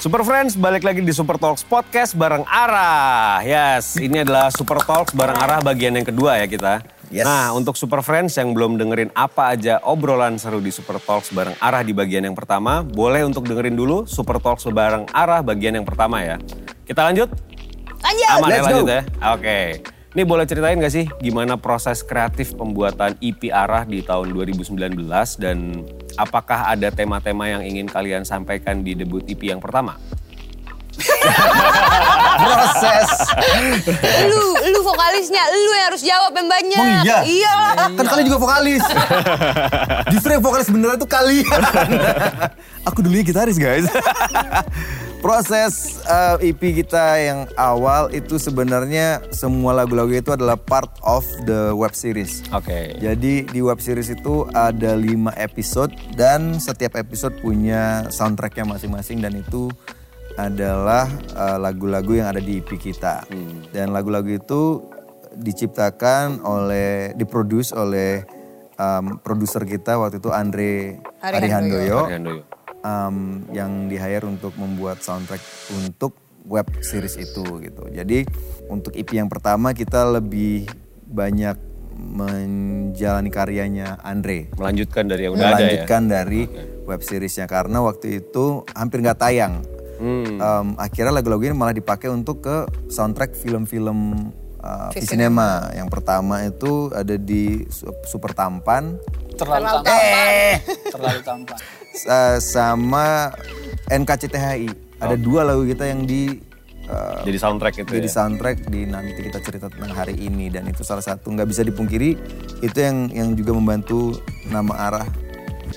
Super 0.00 0.24
Friends, 0.24 0.56
balik 0.56 0.80
lagi 0.80 1.04
di 1.04 1.12
Super 1.12 1.36
Talks 1.36 1.60
Podcast 1.60 2.16
bareng 2.16 2.40
Arah. 2.48 3.44
Yes, 3.44 4.00
ini 4.00 4.24
adalah 4.24 4.48
Super 4.48 4.80
Talks 4.80 5.12
bareng 5.12 5.36
Arah 5.36 5.60
bagian 5.60 5.92
yang 5.92 6.08
kedua 6.08 6.40
ya 6.40 6.48
kita. 6.48 6.80
Yes. 7.12 7.28
Nah, 7.28 7.52
untuk 7.52 7.76
Super 7.76 8.00
Friends 8.00 8.32
yang 8.40 8.56
belum 8.56 8.80
dengerin 8.80 9.12
apa 9.12 9.52
aja 9.52 9.76
obrolan 9.84 10.40
seru 10.40 10.56
di 10.64 10.72
Super 10.72 10.96
Talks 11.04 11.36
bareng 11.36 11.52
Arah 11.60 11.84
di 11.84 11.92
bagian 11.92 12.24
yang 12.24 12.32
pertama, 12.32 12.80
boleh 12.80 13.28
untuk 13.28 13.44
dengerin 13.44 13.76
dulu 13.76 14.08
Super 14.08 14.40
Talks 14.40 14.64
bareng 14.72 15.04
Arah 15.12 15.44
bagian 15.44 15.76
yang 15.76 15.84
pertama 15.84 16.24
ya. 16.24 16.40
Kita 16.88 17.04
lanjut? 17.04 17.28
Lanjut. 18.00 18.28
Aman 18.32 18.48
ya 18.48 18.56
Let's 18.56 18.66
lanjut 18.72 18.86
go. 18.88 18.96
ya? 18.96 19.02
Oke. 19.36 19.58
Ini 20.10 20.26
boleh 20.26 20.42
ceritain 20.42 20.74
gak 20.74 20.90
sih 20.90 21.06
gimana 21.22 21.54
proses 21.54 22.02
kreatif 22.02 22.58
pembuatan 22.58 23.14
EP 23.22 23.46
Arah 23.54 23.86
di 23.86 24.02
tahun 24.02 24.34
2019 24.34 24.98
dan 25.38 25.86
apakah 26.18 26.66
ada 26.66 26.90
tema-tema 26.90 27.46
yang 27.46 27.62
ingin 27.62 27.86
kalian 27.86 28.26
sampaikan 28.26 28.82
di 28.82 28.98
debut 28.98 29.22
EP 29.30 29.38
yang 29.38 29.62
pertama? 29.62 29.94
Proses. 32.42 33.08
Lu, 34.26 34.42
lu 34.66 34.80
vokalisnya, 34.82 35.46
lu 35.46 35.70
yang 35.78 35.86
harus 35.94 36.02
jawab 36.02 36.32
yang 36.34 36.48
banyak. 36.50 36.80
Oh 36.82 36.88
iya? 37.06 37.18
Iya 37.22 37.52
lah. 37.54 37.74
Kan 37.94 38.06
kalian 38.10 38.26
juga 38.26 38.40
vokalis. 38.42 38.82
Justru 40.12 40.30
yang 40.34 40.42
vokalis 40.42 40.68
beneran 40.74 40.98
tuh 40.98 41.06
kalian. 41.06 41.60
Aku 42.90 42.98
dulunya 43.04 43.22
gitaris 43.22 43.62
guys. 43.62 43.86
Proses 45.20 46.00
eh, 46.08 46.48
EP 46.48 46.60
kita 46.80 47.20
yang 47.20 47.44
awal 47.60 48.08
itu 48.08 48.40
sebenarnya 48.40 49.20
semua 49.28 49.76
lagu-lagu 49.76 50.08
itu 50.16 50.32
adalah 50.32 50.56
part 50.56 50.88
of 51.04 51.28
the 51.44 51.76
web 51.76 51.92
series. 51.92 52.40
Oke. 52.56 52.96
Jadi 52.96 53.44
di 53.44 53.60
web 53.60 53.76
series 53.84 54.08
itu 54.08 54.48
ada 54.56 54.96
5 54.96 55.36
episode 55.36 55.92
dan 56.16 56.56
setiap 56.56 56.96
episode 56.96 57.36
punya 57.44 58.08
soundtracknya 58.08 58.64
masing-masing 58.64 59.20
dan 59.20 59.36
itu 59.36 59.68
adalah 60.40 61.04
eh, 61.36 61.58
lagu-lagu 61.60 62.16
yang 62.16 62.32
ada 62.32 62.40
di 62.40 62.64
EP 62.64 62.80
kita. 62.80 63.28
Dan 63.76 63.92
lagu-lagu 63.92 64.32
itu 64.32 64.88
diciptakan 65.36 66.42
oleh, 66.42 67.12
diproduce 67.12 67.76
oleh 67.76 68.24
em, 68.80 69.20
produser 69.20 69.62
kita 69.68 70.00
waktu 70.00 70.18
itu 70.18 70.30
Andre 70.32 70.98
Ari 71.20 71.34
Arihandoyo 71.44 71.98
Arihandoyo. 72.08 72.42
Em, 72.84 73.44
yang 73.52 73.86
di 73.88 73.96
hire 73.96 74.24
untuk 74.26 74.56
membuat 74.56 75.00
soundtrack 75.04 75.40
untuk 75.76 76.16
web 76.48 76.66
series 76.80 77.20
itu 77.20 77.44
gitu. 77.60 77.84
Jadi 77.92 78.24
untuk 78.72 78.96
EP 78.96 79.08
yang 79.12 79.28
pertama 79.28 79.76
kita 79.76 80.08
lebih 80.08 80.68
banyak 81.10 81.56
menjalani 82.00 83.28
karyanya 83.28 84.00
Andre. 84.00 84.48
Melanjutkan 84.56 85.04
dari 85.04 85.28
yang 85.28 85.36
udah 85.36 85.44
ada 85.44 85.52
ya? 85.52 85.56
Melanjutkan 85.60 86.02
dari 86.08 86.42
web 86.88 87.00
seriesnya 87.04 87.44
karena 87.44 87.84
waktu 87.84 88.24
itu 88.24 88.64
hampir 88.72 89.04
nggak 89.04 89.20
tayang. 89.20 89.60
Hmm. 90.00 90.40
Em, 90.40 90.68
akhirnya 90.80 91.12
lagu-lagu 91.12 91.44
ini 91.44 91.52
malah 91.52 91.76
dipakai 91.76 92.08
untuk 92.08 92.40
ke 92.40 92.64
soundtrack 92.88 93.36
film-film 93.36 94.32
uh, 94.64 94.88
Visinema. 94.96 95.68
Yang 95.76 95.88
pertama 95.92 96.40
itu 96.40 96.88
ada 96.96 97.20
di 97.20 97.68
Su- 97.68 97.92
Super 98.08 98.32
Tampan 98.32 98.96
Terlalu 99.40 99.64
terlalu 99.64 99.84
tampan. 99.88 99.96
Eh. 99.96 100.54
Terlalu 100.92 101.20
tampan. 101.24 101.58
Sa- 101.92 102.38
sama 102.38 103.30
NKCTHI. 103.86 104.68
Ada 104.98 105.16
dua 105.16 105.42
lagu 105.42 105.64
kita 105.64 105.84
yang 105.84 106.04
di 106.04 106.36
uh, 106.86 107.22
Jadi 107.22 107.38
soundtrack 107.38 107.74
itu 107.78 107.90
jadi 107.90 108.04
ya? 108.04 108.14
soundtrack 108.14 108.68
di 108.68 108.84
nanti 108.84 109.16
kita 109.18 109.40
cerita 109.40 109.66
tentang 109.66 109.92
hari 109.92 110.12
ini 110.14 110.46
dan 110.46 110.66
itu 110.66 110.82
salah 110.82 111.00
satu 111.00 111.30
nggak 111.30 111.46
bisa 111.46 111.62
dipungkiri 111.62 112.10
itu 112.60 112.76
yang 112.76 113.08
yang 113.08 113.28
juga 113.32 113.52
membantu 113.52 114.20
nama 114.44 114.74
arah 114.90 115.08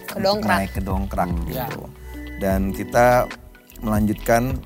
Kedongkrak. 0.06 0.50
naik 0.52 0.72
ke 0.72 0.82
dongkrak 0.82 1.30
Ya. 1.48 1.66
gitu. 1.66 1.88
Dan 2.38 2.70
kita 2.70 3.32
melanjutkan 3.80 4.60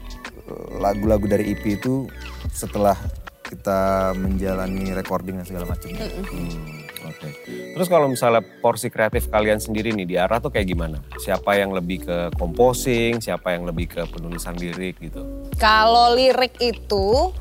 uh, 0.43 0.69
lagu-lagu 0.77 1.23
dari 1.23 1.53
EP 1.53 1.77
itu 1.77 2.09
setelah 2.49 2.97
kita 3.43 4.11
menjalani 4.13 4.91
recording 4.91 5.37
dan 5.37 5.45
segala 5.45 5.69
macamnya. 5.69 6.03
Hmm, 6.25 6.83
Oke. 7.07 7.29
Terus 7.47 7.87
kalau 7.87 8.11
misalnya 8.11 8.43
porsi 8.59 8.91
kreatif 8.91 9.31
kalian 9.31 9.57
sendiri 9.63 9.95
nih 9.95 10.07
di 10.07 10.15
arah 10.19 10.43
tuh 10.43 10.51
kayak 10.51 10.67
gimana? 10.67 10.99
Siapa 11.17 11.55
yang 11.55 11.71
lebih 11.71 12.03
ke 12.03 12.17
composing, 12.35 13.23
siapa 13.23 13.55
yang 13.55 13.63
lebih 13.63 13.87
ke 13.87 14.01
penulisan 14.11 14.53
lirik 14.59 14.99
gitu? 14.99 15.23
Kalau 15.55 16.13
lirik 16.13 16.59
itu 16.59 17.31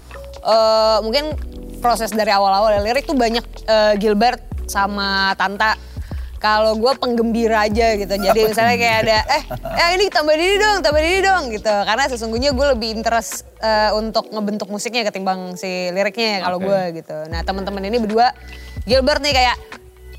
eh, 0.46 0.98
mungkin 1.02 1.34
proses 1.82 2.14
dari 2.14 2.30
awal-awal 2.30 2.78
ya. 2.78 2.80
Lirik 2.82 3.04
tuh 3.04 3.18
banyak 3.18 3.44
eh, 3.66 3.94
Gilbert 3.98 4.42
sama 4.70 5.34
Tanta. 5.34 5.74
Kalau 6.36 6.76
gue 6.76 6.92
penggembira 7.00 7.64
aja 7.64 7.96
gitu. 7.96 8.12
Jadi 8.12 8.40
misalnya 8.44 8.76
kayak 8.76 8.96
ada, 9.08 9.18
eh, 9.40 9.42
eh 9.80 9.88
ini 9.96 10.12
tambah 10.12 10.36
ini 10.36 10.56
dong, 10.60 10.78
tambah 10.84 11.00
ini 11.00 11.18
dong 11.24 11.42
gitu. 11.48 11.72
Karena 11.72 12.04
sesungguhnya 12.12 12.50
gue 12.52 12.66
lebih 12.76 12.88
interest 12.92 13.48
eh, 13.64 13.90
untuk 13.96 14.28
ngebentuk 14.28 14.68
musiknya 14.68 15.08
ketimbang 15.08 15.56
si 15.56 15.88
liriknya 15.90 16.28
ya 16.28 16.38
kalau 16.44 16.58
Oke. 16.60 16.68
gue 16.68 16.82
gitu. 17.00 17.16
Nah 17.32 17.40
teman-teman 17.40 17.82
ini 17.88 17.96
berdua, 17.96 18.36
Gilbert 18.84 19.24
nih 19.24 19.32
kayak 19.32 19.56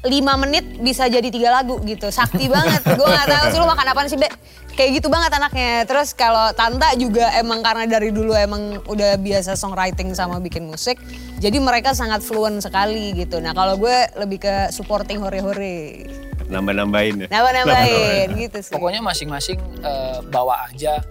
lima 0.06 0.38
menit 0.38 0.78
bisa 0.78 1.10
jadi 1.10 1.26
tiga 1.32 1.50
lagu 1.50 1.82
gitu. 1.82 2.14
Sakti 2.14 2.46
banget. 2.52 2.86
gue 2.86 3.08
gak 3.08 3.28
tahu 3.28 3.46
sih 3.50 3.60
lu 3.62 3.66
makan 3.66 3.88
apaan 3.90 4.08
sih, 4.12 4.20
Be. 4.20 4.30
Kayak 4.78 5.02
gitu 5.02 5.08
banget 5.10 5.34
anaknya. 5.34 5.90
Terus 5.90 6.14
kalau 6.14 6.54
Tanta 6.54 6.94
juga 6.94 7.34
emang 7.34 7.66
karena 7.66 7.90
dari 7.90 8.14
dulu 8.14 8.38
emang 8.38 8.78
udah 8.86 9.18
biasa 9.18 9.58
songwriting 9.58 10.14
sama 10.14 10.38
bikin 10.38 10.70
musik. 10.70 11.02
Jadi 11.42 11.58
mereka 11.58 11.98
sangat 11.98 12.22
fluent 12.22 12.62
sekali 12.62 13.18
gitu. 13.18 13.42
Nah 13.42 13.58
kalau 13.58 13.74
gue 13.82 13.98
lebih 14.22 14.46
ke 14.46 14.70
supporting 14.70 15.18
hore-hore. 15.18 16.06
Nambah-nambahin 16.48 17.26
ya? 17.26 17.28
Nambah-nambahin 17.34 18.28
gitu 18.38 18.58
sih. 18.62 18.74
Pokoknya 18.78 19.02
masing-masing 19.02 19.58
eh, 19.82 20.22
bawa 20.30 20.70
aja 20.70 21.02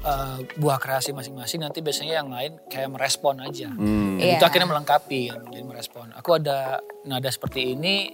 eh, 0.00 0.38
buah 0.56 0.78
kreasi 0.78 1.10
masing-masing. 1.10 1.60
Nanti 1.60 1.80
biasanya 1.80 2.20
yang 2.20 2.28
lain 2.28 2.56
kayak 2.66 2.88
merespon 2.88 3.38
aja. 3.38 3.68
Hmm. 3.68 4.16
Iya. 4.16 4.36
Itu 4.36 4.44
akhirnya 4.44 4.68
melengkapi 4.68 5.20
kan, 5.28 5.40
jadi 5.48 5.64
merespon. 5.64 6.06
Aku 6.16 6.34
ada 6.34 6.80
nada 7.02 7.28
seperti 7.28 7.74
ini. 7.74 8.12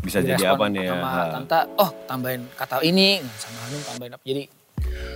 Bisa 0.00 0.18
jadi 0.18 0.52
apa 0.52 0.66
nih 0.66 0.88
ya? 0.88 0.92
Sama 0.92 1.08
Ha. 1.08 1.22
Tanta, 1.32 1.58
oh 1.76 1.90
tambahin 2.04 2.42
kata 2.52 2.80
ini. 2.82 3.20
Sama 3.36 3.58
Hanum 3.68 3.80
tambahin 3.84 4.12
apa. 4.14 4.22
Jadi 4.22 4.42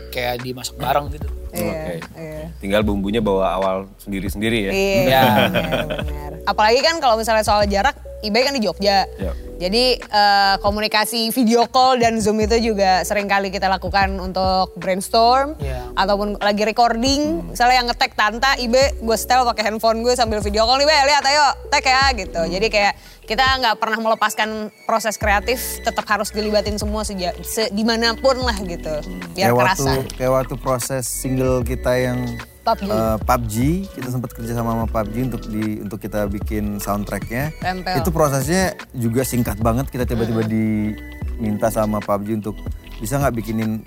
kayak 0.09 0.41
dimasak 0.41 0.77
bareng 0.77 1.13
gitu. 1.13 1.29
Iya, 1.53 1.73
Oke. 1.73 1.95
iya. 2.17 2.45
Tinggal 2.61 2.81
bumbunya 2.85 3.21
bawa 3.21 3.57
awal 3.57 3.77
sendiri-sendiri 3.99 4.59
ya? 4.69 4.73
Iya, 4.73 5.01
Ya. 5.09 5.23
benar, 5.49 5.87
benar. 6.05 6.31
Apalagi 6.47 6.81
kan 6.81 6.97
kalau 7.01 7.17
misalnya 7.17 7.43
soal 7.43 7.65
jarak, 7.67 7.97
eBay 8.21 8.43
kan 8.45 8.55
di 8.55 8.63
Jogja. 8.63 9.05
Ya. 9.17 9.33
Jadi 9.57 9.97
eh, 9.97 10.55
komunikasi 10.61 11.33
video 11.33 11.65
call 11.65 11.97
dan 11.97 12.21
Zoom 12.21 12.37
itu 12.45 12.61
juga 12.61 13.01
sering 13.03 13.25
kali 13.25 13.49
kita 13.49 13.73
lakukan 13.73 14.13
untuk 14.21 14.77
brainstorm 14.77 15.57
Ya. 15.57 15.81
ataupun 15.97 16.37
lagi 16.37 16.61
recording. 16.63 17.53
Misalnya 17.57 17.81
yang 17.81 17.89
ngetek 17.89 18.13
Tanta, 18.13 18.53
Ibe 18.61 19.01
gue 19.01 19.17
setel 19.17 19.49
pakai 19.49 19.73
handphone 19.73 20.05
gue 20.05 20.13
sambil 20.13 20.45
video 20.45 20.69
call 20.69 20.77
nih, 20.77 20.85
Be, 20.85 20.97
lihat 21.09 21.25
ayo, 21.25 21.47
tag 21.73 21.85
ya 21.89 22.05
gitu. 22.13 22.41
Jadi 22.53 22.67
kayak 22.69 22.95
kita 23.25 23.43
nggak 23.43 23.77
pernah 23.81 23.99
melepaskan 23.99 24.69
proses 24.85 25.17
kreatif, 25.17 25.81
tetap 25.81 26.05
harus 26.05 26.31
dilibatin 26.31 26.77
semua 26.77 27.03
seja, 27.03 27.33
se, 27.43 27.73
di 27.73 27.83
mana 27.83 28.13
pun 28.15 28.37
lah 28.39 28.55
gitu, 28.61 29.03
biar 29.35 29.51
kayak 29.51 29.57
kerasa. 29.57 29.83
waktu 29.83 30.15
kayak 30.15 30.33
waktu 30.37 30.55
proses 30.61 31.05
single 31.09 31.65
kita 31.67 31.91
yang 31.97 32.23
PUBG. 32.67 32.91
eh, 32.91 33.17
PUBG 33.23 33.55
kita 33.95 34.09
sempat 34.11 34.31
kerja 34.35 34.53
sama 34.53 34.75
sama 34.75 34.87
PUBG 34.91 35.15
untuk 35.31 35.43
di 35.47 35.65
untuk 35.79 35.99
kita 36.03 36.27
bikin 36.27 36.83
soundtracknya 36.83 37.55
Tempel. 37.63 38.03
itu 38.03 38.11
prosesnya 38.11 38.75
juga 38.91 39.23
singkat 39.23 39.63
banget 39.63 39.87
kita 39.87 40.03
tiba-tiba 40.03 40.43
diminta 40.43 41.71
sama 41.71 42.03
PUBG 42.03 42.43
untuk 42.43 42.59
bisa 42.99 43.23
nggak 43.23 43.35
bikinin 43.35 43.87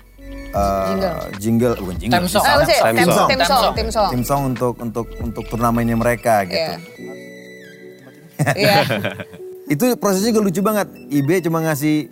eh, 0.50 0.86
Jingle. 0.88 1.18
jingle 1.36 1.74
bukan 1.76 1.96
jingle 2.00 2.18
Theme 2.18 2.30
song. 2.30 2.42
Eh, 2.42 2.56
tim 2.56 2.64
song. 2.64 3.14
song, 3.14 3.28
tim 3.28 3.40
song, 3.40 3.60
song. 3.60 3.74
tim 3.76 3.88
song. 3.88 4.10
tim 4.10 4.22
song 4.24 4.40
untuk 4.48 4.74
untuk 4.80 5.06
untuk 5.20 5.44
turnamennya 5.46 5.94
mereka 5.94 6.48
gitu 6.48 6.72
Iya. 8.40 8.56
Iya. 8.56 8.76
itu 9.74 9.84
prosesnya 10.00 10.32
juga 10.32 10.42
lucu 10.42 10.60
banget 10.64 10.88
IB 11.12 11.44
cuma 11.44 11.60
ngasih 11.62 12.08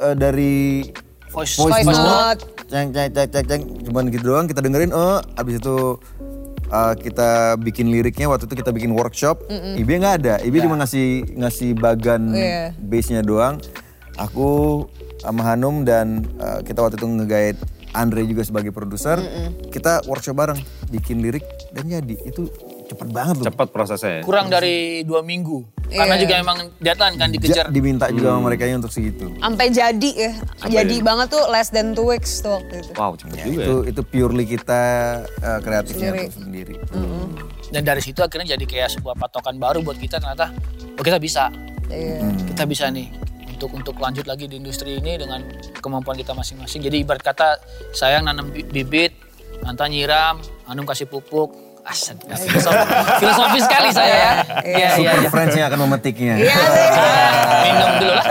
eh, 0.00 0.14
dari 0.16 0.86
Voice, 1.30 1.54
voice, 1.54 1.86
Voice 1.86 1.86
note, 1.86 2.02
note. 2.02 2.42
ceng 2.66 2.90
ceng 2.90 3.08
ceng 3.14 3.28
ceng 3.30 3.44
ceng. 3.46 3.62
Cuman 3.86 4.10
gitu 4.10 4.24
doang 4.26 4.50
kita 4.50 4.58
dengerin 4.58 4.90
oh 4.90 5.22
abis 5.38 5.62
itu 5.62 5.94
uh, 6.68 6.94
kita 6.94 7.54
bikin 7.56 7.86
liriknya 7.86 8.26
waktu 8.26 8.50
itu 8.50 8.58
kita 8.58 8.74
bikin 8.74 8.90
workshop. 8.90 9.46
Ibe 9.48 9.94
nggak 9.96 10.14
ada. 10.20 10.34
Ibe 10.42 10.58
cuma 10.58 10.74
ngasih 10.76 11.38
ngasih 11.38 11.78
bagan 11.78 12.34
Iya. 12.34 12.74
bassnya 12.76 13.22
doang. 13.22 13.62
Aku 14.18 14.84
sama 15.22 15.46
Hanum 15.46 15.86
dan 15.86 16.26
uh, 16.36 16.60
kita 16.60 16.82
waktu 16.82 16.98
itu 16.98 17.06
ngegait 17.06 17.56
Andre 17.90 18.22
juga 18.22 18.42
sebagai 18.42 18.70
produser. 18.70 19.18
Kita 19.70 20.02
workshop 20.06 20.34
bareng 20.34 20.58
bikin 20.90 21.22
lirik 21.22 21.42
dan 21.70 21.86
jadi. 21.86 22.14
Itu 22.22 22.50
cepet 22.86 23.06
banget 23.10 23.38
loh. 23.38 23.46
Cepat 23.50 23.70
prosesnya 23.70 24.18
ya? 24.18 24.22
Kurang 24.22 24.46
dari 24.46 25.02
dua 25.02 25.22
minggu. 25.22 25.62
Karena 25.90 26.14
Iya. 26.14 26.22
juga 26.22 26.34
emang 26.38 26.58
deadline 26.76 27.16
kan 27.16 27.26
Ja- 27.26 27.34
dikejar. 27.34 27.64
diminta 27.68 28.06
juga 28.08 28.30
sama 28.30 28.42
mereka 28.46 28.62
untuk 28.70 28.88
segitu 28.88 29.26
Sampai 29.36 29.66
jadi 29.68 30.10
ya. 30.12 30.32
jadi 30.62 30.96
banget 31.00 31.28
tuh 31.28 31.44
less 31.48 31.68
than 31.68 31.92
two 31.92 32.06
weeks 32.06 32.38
tuh 32.38 32.54
waktu 32.54 32.80
itu. 32.80 32.90
Wow, 32.94 33.12
cepet 33.14 33.34
Ya, 33.34 33.44
juga 33.44 33.60
itu 33.60 33.74
ya? 33.76 33.90
itu 33.90 34.00
purely 34.04 34.44
kita 34.46 34.82
uh, 35.36 35.58
kreatifnya 35.58 36.10
Sendiri. 36.14 36.26
sendiri 36.30 36.74
Dan 37.68 37.82
dari 37.82 38.00
situ 38.00 38.18
akhirnya 38.18 38.54
jadi 38.54 38.64
kayak 38.64 38.88
sebuah 38.92 39.14
patokan 39.16 39.54
baru 39.54 39.78
buat 39.80 39.94
kita 39.94 40.18
ternyata 40.18 40.50
oh 40.90 41.02
kita 41.02 41.18
bisa. 41.18 41.50
Iya. 41.86 42.22
Kita 42.46 42.66
bisa 42.66 42.86
nih 42.86 43.10
untuk 43.48 43.70
untuk 43.72 43.94
lanjut 43.96 44.24
lagi 44.24 44.46
di 44.46 44.56
industri 44.56 44.96
ini 44.96 45.14
dengan 45.16 45.42
kemampuan 45.76 46.14
kita 46.14 46.32
masing-masing. 46.32 46.80
Jadi 46.80 46.96
ibarat 46.98 47.20
kata 47.20 47.58
saya 47.90 48.18
nanam 48.18 48.48
bi- 48.48 48.62
bibit, 48.64 49.14
Tanta 49.60 49.84
nyiram, 49.84 50.40
Hanum 50.64 50.82
kasih 50.82 51.04
pupuk. 51.04 51.52
Asal, 51.80 52.16
filosofi, 52.20 52.84
filosofi 53.18 53.58
sekali 53.64 53.88
saya 53.90 54.14
ya. 54.14 54.32
Iya, 54.62 54.76
iya, 54.76 54.90
Super 54.96 55.16
iya. 55.24 55.30
friends 55.32 55.54
yang 55.56 55.66
akan 55.72 55.80
memetiknya. 55.88 56.34
Iya 56.36 56.54
sih. 56.54 56.86
Minum 57.64 57.90
dulu 58.00 58.12
lah. 58.14 58.26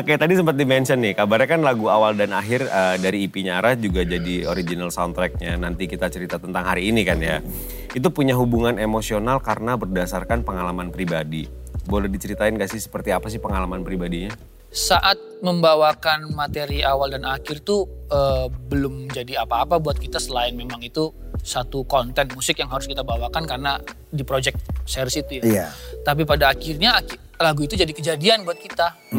Oke, 0.00 0.16
tadi 0.16 0.32
sempat 0.32 0.56
di-mention 0.56 0.98
nih, 1.04 1.12
kabarnya 1.12 1.48
kan 1.58 1.60
lagu 1.60 1.92
awal 1.92 2.16
dan 2.16 2.32
akhir 2.32 2.64
eh, 2.64 2.96
dari 2.96 3.28
EP-nya 3.28 3.60
Ara 3.60 3.76
juga 3.76 4.06
jadi 4.06 4.48
original 4.48 4.88
soundtracknya. 4.88 5.60
Nanti 5.60 5.84
kita 5.84 6.08
cerita 6.08 6.40
tentang 6.40 6.64
hari 6.64 6.88
ini 6.88 7.04
kan 7.04 7.20
ya. 7.20 7.44
Itu 7.92 8.08
punya 8.08 8.32
hubungan 8.38 8.80
emosional 8.80 9.44
karena 9.44 9.76
berdasarkan 9.76 10.48
pengalaman 10.48 10.88
pribadi. 10.88 11.44
Boleh 11.84 12.08
diceritain 12.08 12.56
gak 12.56 12.72
sih 12.72 12.80
seperti 12.80 13.12
apa 13.12 13.28
sih 13.28 13.42
pengalaman 13.42 13.84
pribadinya? 13.84 14.32
Saat 14.72 15.20
membawakan 15.44 16.32
materi 16.32 16.80
awal 16.80 17.12
dan 17.12 17.28
akhir 17.28 17.60
tuh 17.60 17.84
eh, 18.08 18.48
belum 18.48 19.12
jadi 19.12 19.44
apa-apa 19.44 19.76
buat 19.76 20.00
kita 20.00 20.16
selain 20.16 20.56
memang 20.56 20.80
itu 20.80 21.12
satu 21.42 21.84
konten 21.84 22.30
musik 22.32 22.56
yang 22.62 22.70
harus 22.70 22.88
kita 22.88 23.02
bawakan 23.04 23.44
karena 23.44 23.76
di 24.08 24.24
project 24.24 24.56
series 24.88 25.20
itu 25.20 25.42
ya. 25.42 25.44
Iya. 25.44 25.66
Tapi 26.06 26.24
pada 26.24 26.54
akhirnya 26.54 27.04
lagu 27.36 27.66
itu 27.66 27.76
jadi 27.76 27.92
kejadian 27.92 28.48
buat 28.48 28.56
kita. 28.56 29.12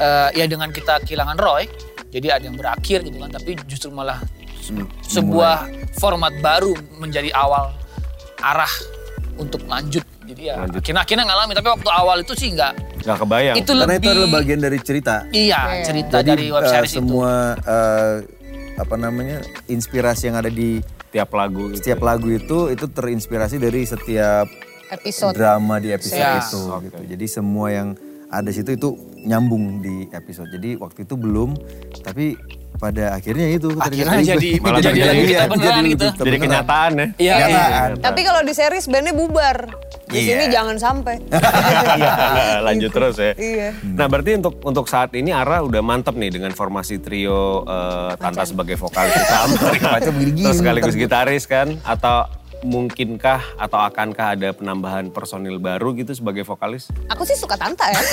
Eh, 0.00 0.28
ya 0.40 0.48
dengan 0.48 0.72
kita 0.72 1.04
kehilangan 1.04 1.36
Roy, 1.36 1.68
jadi 2.08 2.40
ada 2.40 2.48
yang 2.48 2.56
berakhir 2.56 3.04
gitu 3.04 3.20
kan. 3.20 3.30
Tapi 3.36 3.50
justru 3.68 3.92
malah 3.92 4.16
sebuah 5.04 5.68
format 6.00 6.32
baru 6.40 6.72
menjadi 6.96 7.34
awal 7.36 7.74
arah 8.40 8.72
untuk 9.36 9.60
lanjut. 9.68 10.06
Jadi 10.30 10.42
ya 10.44 10.54
Lanjut. 10.56 10.78
akhirnya 10.78 11.00
akhirnya 11.00 11.24
ngalamin. 11.26 11.54
Tapi 11.56 11.68
waktu 11.70 11.90
awal 11.90 12.16
itu 12.20 12.32
sih 12.34 12.48
nggak. 12.50 12.72
Gak 13.00 13.16
kebayang. 13.18 13.56
Itu 13.56 13.72
Karena 13.72 13.84
lebih 13.84 13.98
itu 13.98 14.08
adalah 14.08 14.30
bagian 14.32 14.60
dari 14.60 14.78
cerita. 14.78 15.14
iya 15.30 15.60
cerita 15.82 16.16
Jadi 16.16 16.28
dari 16.30 16.46
web 16.48 16.62
eh, 16.62 16.70
series 16.70 16.92
itu. 16.92 16.96
semua 16.96 17.32
eh, 17.58 18.14
apa 18.76 18.94
namanya 18.94 19.38
inspirasi 19.66 20.22
yang 20.26 20.38
ada 20.38 20.48
di 20.48 20.78
Tiap 21.10 21.30
lagu. 21.32 21.66
gitu. 21.68 21.82
setiap 21.82 22.00
lagu 22.00 22.30
itu 22.30 22.70
itu 22.70 22.86
terinspirasi 22.86 23.58
dari 23.58 23.82
setiap 23.82 24.46
Episode. 24.88 25.34
drama 25.34 25.78
di 25.78 25.90
episode 25.90 26.14
Ya. 26.16 26.38
itu 26.38 26.62
gitu. 26.84 27.02
Jadi 27.08 27.26
semua 27.26 27.66
yang 27.68 27.88
ada 28.26 28.46
di 28.46 28.54
situ 28.54 28.70
itu 28.70 28.88
nyambung 29.22 29.78
di 29.78 30.08
episode. 30.10 30.48
Jadi 30.48 30.74
waktu 30.74 31.02
itu 31.02 31.14
belum, 31.14 31.54
tapi 32.00 32.34
pada 32.72 33.12
akhirnya 33.12 33.46
itu 33.50 33.68
Akhirnya 33.74 34.16
ternyata 34.16 34.30
jadi- 34.32 34.56
Malah 34.64 34.80
jadi 34.80 34.96
jadi- 34.96 35.20
iya, 35.20 35.40
jadi 35.44 35.80
gitu. 35.84 36.04
kita 36.06 36.12
Jadi 36.16 36.24
beneran. 36.24 36.40
kenyataan 36.40 36.90
ya. 36.92 37.06
Iya, 37.18 37.34
iya. 37.42 37.62
Tapi 37.94 38.20
kalau 38.22 38.40
di 38.40 38.52
series 38.52 38.86
bandnya 38.86 39.12
bubar. 39.12 39.58
Di 40.06 40.16
Iya. 40.16 40.26
sini 40.26 40.44
jangan 40.48 40.76
sampai. 40.76 41.16
Iya, 41.92 42.12
lanjut 42.60 42.90
terus 42.90 43.14
ya. 43.14 43.32
Iya. 43.32 43.68
Nah 43.84 44.06
berarti 44.06 44.30
untuk 44.34 44.58
untuk 44.60 44.86
saat 44.86 45.12
ini 45.12 45.30
Ara 45.30 45.60
udah 45.60 45.78
mantep 45.80 46.14
nih 46.14 46.30
dengan 46.30 46.50
formasi 46.50 46.98
trio 46.98 47.62
eh, 47.62 48.10
Tanta 48.16 48.42
sebagai 48.42 48.74
vokalis 48.74 49.14
utama. 49.14 49.54
Terus 50.00 50.56
sekaligus 50.56 50.94
gitaris 50.94 51.44
kan? 51.44 51.78
Atau 51.82 52.26
mungkinkah 52.60 53.40
atau 53.56 53.78
akankah 53.80 54.36
ada 54.36 54.52
penambahan 54.52 55.08
personil 55.08 55.56
baru 55.56 55.96
gitu 55.96 56.12
sebagai 56.12 56.44
vokalis? 56.44 56.92
Aku 57.08 57.24
sih 57.24 57.36
suka 57.36 57.56
Tanta 57.56 57.86
ya. 57.88 58.00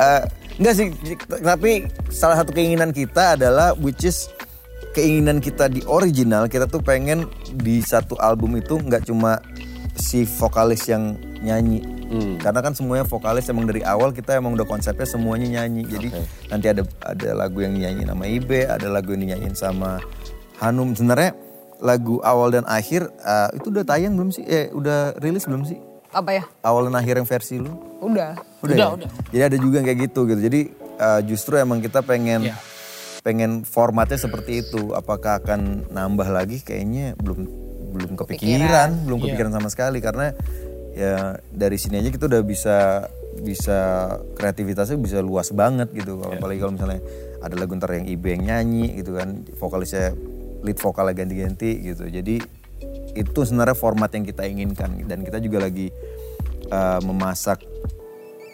Eh, 0.00 0.22
enggak 0.56 0.74
sih, 0.80 0.86
tapi 1.44 1.84
salah 2.08 2.40
satu 2.40 2.56
keinginan 2.56 2.88
kita 2.88 3.36
adalah 3.36 3.76
which 3.76 4.00
is 4.08 4.32
keinginan 4.96 5.44
kita 5.44 5.68
di 5.68 5.84
original 5.84 6.48
kita 6.48 6.64
tuh 6.64 6.80
pengen 6.80 7.28
di 7.52 7.84
satu 7.84 8.16
album 8.16 8.56
itu 8.56 8.80
nggak 8.80 9.04
cuma 9.04 9.44
si 10.00 10.24
vokalis 10.24 10.88
yang 10.88 11.20
nyanyi. 11.44 11.84
Karena 12.42 12.58
kan 12.58 12.74
semuanya 12.74 13.06
vokalis 13.06 13.46
emang 13.52 13.70
dari 13.70 13.86
awal 13.86 14.10
kita 14.10 14.34
emang 14.34 14.58
udah 14.58 14.66
konsepnya 14.66 15.06
semuanya 15.06 15.60
nyanyi. 15.60 15.86
Jadi 15.86 16.08
nanti 16.50 16.66
ada 16.66 16.82
ada 17.04 17.30
lagu 17.36 17.62
yang 17.62 17.76
nyanyi 17.76 18.02
nama 18.02 18.24
Ibe, 18.26 18.66
ada 18.66 18.88
lagu 18.90 19.14
yang 19.14 19.28
dinyanyiin 19.28 19.54
sama 19.54 20.02
Hanum. 20.60 20.92
Sebenarnya 20.92 21.32
lagu 21.80 22.20
awal 22.20 22.52
dan 22.52 22.64
akhir 22.68 23.08
eh, 23.08 23.48
itu 23.56 23.72
udah 23.72 23.84
tayang 23.84 24.14
belum 24.14 24.30
sih? 24.30 24.44
Eh 24.44 24.68
udah 24.70 25.16
rilis 25.18 25.48
belum 25.48 25.64
sih? 25.64 25.80
Apa 26.10 26.30
ya? 26.34 26.44
Awal 26.60 26.90
dan 26.90 26.96
akhir 26.98 27.14
yang 27.16 27.28
versi 27.28 27.56
lu? 27.56 27.72
Udah. 28.00 28.36
Udah, 28.60 28.74
Udah, 28.74 28.76
ya? 28.76 28.86
udah. 28.92 29.08
Jadi 29.30 29.42
ada 29.46 29.56
juga 29.56 29.74
yang 29.80 29.86
kayak 29.88 30.00
gitu 30.06 30.20
gitu. 30.26 30.40
Jadi 30.42 30.60
uh, 30.98 31.20
justru 31.24 31.56
emang 31.56 31.78
kita 31.78 32.02
pengen 32.02 32.50
Iya. 32.50 32.56
pengen 33.20 33.62
formatnya 33.62 34.18
seperti 34.18 34.60
itu. 34.60 34.92
Apakah 34.92 35.40
akan 35.40 35.88
nambah 35.88 36.28
lagi? 36.28 36.60
Kayaknya 36.60 37.16
belum 37.16 37.40
belum 37.90 38.12
kepikiran, 38.18 39.08
belum 39.08 39.18
Iya. 39.18 39.24
kepikiran 39.26 39.52
sama 39.54 39.68
sekali 39.68 39.98
karena 39.98 40.34
ya 40.90 41.38
dari 41.48 41.78
sini 41.78 42.02
aja 42.02 42.10
kita 42.10 42.26
udah 42.26 42.42
bisa 42.42 43.06
bisa 43.40 43.78
kreativitasnya 44.34 44.98
bisa 44.98 45.22
luas 45.22 45.54
banget 45.54 45.88
gitu. 45.94 46.18
Iya. 46.18 46.36
Apalagi 46.36 46.58
kalau 46.58 46.74
misalnya 46.74 47.00
ada 47.40 47.54
lagu 47.56 47.72
ntar 47.72 47.94
yang 47.94 48.04
Ibe 48.04 48.34
yang 48.34 48.42
nyanyi 48.44 48.98
gitu 48.98 49.16
kan, 49.16 49.46
vokalisnya 49.56 50.12
lead 50.64 50.78
vokalnya 50.78 51.24
ganti-ganti 51.24 51.80
gitu. 51.84 52.08
Jadi 52.08 52.40
itu 53.12 53.40
sebenarnya 53.42 53.76
format 53.76 54.08
yang 54.14 54.24
kita 54.24 54.46
inginkan 54.46 55.04
dan 55.04 55.20
kita 55.26 55.42
juga 55.42 55.68
lagi 55.68 55.92
uh, 56.72 57.00
memasak 57.04 57.60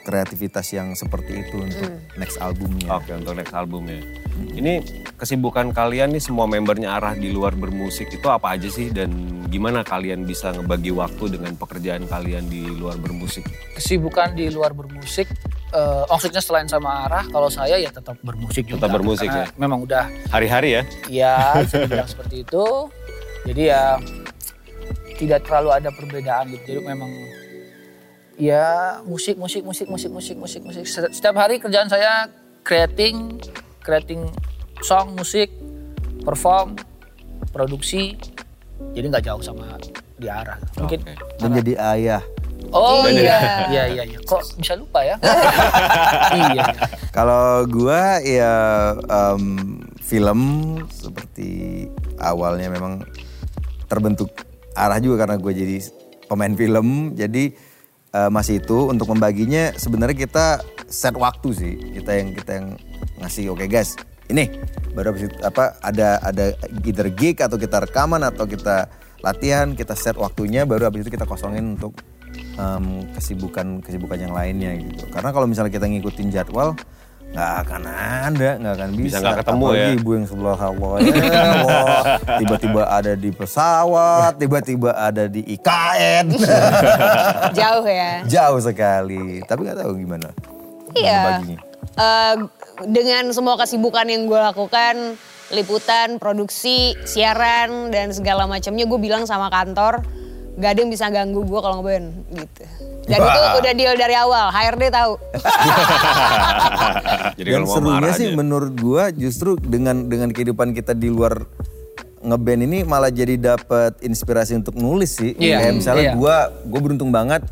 kreativitas 0.07 0.71
yang 0.71 0.95
seperti 0.95 1.43
itu 1.43 1.67
untuk 1.67 1.91
next 2.15 2.39
albumnya. 2.39 2.87
Oke 2.95 3.11
untuk 3.11 3.35
next 3.35 3.51
albumnya. 3.51 3.99
Ini 4.55 4.85
kesibukan 5.19 5.75
kalian 5.75 6.15
nih 6.15 6.23
semua 6.23 6.47
membernya 6.47 6.95
Arah 6.95 7.19
di 7.19 7.35
luar 7.35 7.59
bermusik 7.59 8.15
itu 8.15 8.29
apa 8.31 8.55
aja 8.55 8.71
sih 8.71 8.95
dan 8.95 9.11
gimana 9.51 9.83
kalian 9.83 10.23
bisa 10.23 10.55
ngebagi 10.55 10.95
waktu 10.95 11.35
dengan 11.35 11.59
pekerjaan 11.59 12.07
kalian 12.07 12.47
di 12.47 12.71
luar 12.71 13.01
bermusik? 13.03 13.43
Kesibukan 13.75 14.39
di 14.39 14.47
luar 14.53 14.77
bermusik, 14.77 15.27
eh, 15.73 16.03
maksudnya 16.07 16.43
selain 16.43 16.69
sama 16.69 17.09
arah, 17.09 17.25
kalau 17.31 17.51
saya 17.51 17.79
ya 17.81 17.91
tetap 17.91 18.19
bermusik 18.23 18.67
juga. 18.67 18.87
Tetap 18.87 18.91
bermusik 19.01 19.29
ya? 19.31 19.47
Memang 19.59 19.83
udah 19.83 20.07
Hari-hari 20.31 20.79
ya? 20.79 20.83
ya 21.11 21.35
bisa 21.65 21.83
dibilang 21.83 22.09
seperti 22.11 22.47
itu. 22.47 22.67
Jadi 23.47 23.63
ya 23.71 23.99
tidak 25.17 25.47
terlalu 25.49 25.71
ada 25.73 25.91
perbedaan 25.91 26.53
gitu. 26.53 26.65
Jadi 26.77 26.81
memang 26.83 27.11
ya 28.37 29.01
musik 29.09 29.41
musik 29.41 29.65
musik 29.65 29.89
musik 29.89 30.11
musik 30.13 30.37
musik 30.37 30.61
musik. 30.63 30.85
Setiap 30.87 31.35
hari 31.39 31.57
kerjaan 31.57 31.89
saya 31.89 32.29
creating 32.67 33.41
creating 33.81 34.29
song 34.85 35.17
musik 35.17 35.49
perform 36.27 36.77
produksi. 37.55 38.19
Jadi 38.93 39.09
nggak 39.09 39.25
jauh 39.25 39.41
sama 39.41 39.81
di 40.17 40.29
arah. 40.29 40.61
Mungkin 40.77 41.01
Oke. 41.05 41.15
Dan 41.41 41.51
jadi 41.63 41.73
ayah. 41.97 42.23
Oh 42.75 43.07
Dan 43.07 43.23
iya, 43.23 43.39
iya 43.71 43.85
iya 43.91 44.03
iya. 44.07 44.19
Kok 44.23 44.59
bisa 44.59 44.75
lupa 44.75 45.05
ya? 45.07 45.17
iya. 46.55 46.67
Kalau 47.15 47.67
gua 47.69 48.19
ya 48.23 48.55
em, 48.99 49.79
film 50.03 50.41
seperti 50.91 51.85
awalnya 52.19 52.71
memang 52.71 53.03
terbentuk 53.87 54.31
arah 54.77 54.99
juga 54.99 55.25
karena 55.27 55.37
gue 55.39 55.53
jadi 55.53 55.77
pemain 56.27 56.55
film. 56.55 57.15
Jadi 57.15 57.55
eh, 58.15 58.31
masih 58.31 58.63
itu 58.63 58.91
untuk 58.91 59.11
membaginya 59.11 59.75
sebenarnya 59.75 60.27
kita 60.27 60.47
set 60.91 61.15
waktu 61.15 61.49
sih. 61.55 61.75
Kita 62.01 62.11
yang 62.15 62.29
kita 62.35 62.51
yang 62.63 62.69
ngasih 63.23 63.55
oke 63.55 63.67
guys. 63.67 63.95
Ini 64.27 64.51
baru 64.91 65.15
habis 65.15 65.31
itu, 65.31 65.37
apa 65.47 65.79
ada 65.79 66.19
ada 66.19 66.51
either 66.83 67.07
gig 67.15 67.39
atau 67.39 67.55
kita 67.55 67.87
rekaman 67.87 68.27
atau 68.27 68.43
kita 68.43 68.91
latihan, 69.23 69.71
kita 69.75 69.95
set 69.95 70.19
waktunya 70.19 70.67
baru 70.67 70.91
habis 70.91 71.07
itu 71.07 71.15
kita 71.15 71.27
kosongin 71.31 71.79
untuk 71.79 71.95
em, 72.57 72.85
kesibukan 73.15 73.81
kesibukan 73.81 74.19
yang 74.19 74.33
lainnya 74.33 74.73
gitu. 74.81 75.05
Karena 75.09 75.31
kalau 75.31 75.47
misalnya 75.47 75.73
kita 75.73 75.87
ngikutin 75.87 76.29
jadwal 76.33 76.73
nggak 77.27 77.53
akan 77.67 77.83
ada, 77.91 78.51
nggak 78.57 78.75
akan 78.81 78.91
bisa. 78.97 79.05
Bisa 79.05 79.19
nggak 79.21 79.39
ketemu 79.45 79.65
Apalagi 79.67 79.83
ya. 79.83 79.99
ibu 79.99 80.11
yang 80.15 80.27
sebelah 80.27 80.61
Allah 80.71 80.95
ya, 80.97 81.13
wah, 81.67 82.05
tiba-tiba 82.39 82.83
ada 82.87 83.13
di 83.13 83.31
pesawat, 83.35 84.33
tiba-tiba 84.39 84.91
ada 84.95 85.25
di 85.27 85.43
IKN, 85.45 86.27
Jauh 87.59 87.85
ya. 87.85 88.25
jauh 88.25 88.61
sekali. 88.63 89.43
Tapi 89.45 89.61
nggak 89.69 89.79
tahu 89.85 89.93
gimana. 89.99 90.29
Iya. 90.97 91.43
Eh, 91.97 92.35
dengan 92.89 93.33
semua 93.33 93.57
kesibukan 93.57 94.07
yang 94.07 94.25
gue 94.29 94.37
lakukan, 94.41 95.17
liputan, 95.53 96.17
produksi, 96.17 96.93
siaran, 97.05 97.89
dan 97.93 98.13
segala 98.13 98.45
macamnya, 98.45 98.85
gue 98.85 99.01
bilang 99.01 99.25
sama 99.25 99.49
kantor, 99.49 100.01
gak 100.57 100.71
ada 100.73 100.79
yang 100.81 100.93
bisa 100.93 101.13
ganggu 101.13 101.45
gue 101.45 101.61
kalau 101.61 101.85
ngeband 101.85 102.07
gitu. 102.33 102.65
Dan 103.07 103.19
itu 103.23 103.41
udah 103.63 103.73
deal 103.79 103.95
dari 103.95 104.17
awal, 104.19 104.51
HRD 104.51 104.85
tahu. 104.91 105.15
Jadi 107.39 107.49
Dan 107.55 107.63
kalau 107.63 107.71
mau 107.71 107.77
serunya 107.79 108.13
sih 108.19 108.29
aja. 108.33 108.35
menurut 108.35 108.73
gua 108.75 109.15
justru 109.15 109.55
dengan 109.63 110.11
dengan 110.11 110.35
kehidupan 110.35 110.75
kita 110.75 110.91
di 110.97 111.07
luar 111.07 111.47
ngeband 112.27 112.67
ini 112.67 112.79
malah 112.83 113.15
jadi 113.15 113.39
dapat 113.39 114.03
inspirasi 114.03 114.59
untuk 114.59 114.75
nulis 114.75 115.23
sih. 115.23 115.39
Iya, 115.39 115.63
Kayak 115.63 115.75
misalnya 115.79 116.05
iya. 116.11 116.15
gua 116.19 116.37
gua 116.67 116.81
beruntung 116.83 117.15
banget 117.15 117.47